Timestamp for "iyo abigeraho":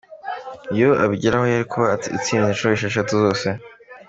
0.75-1.45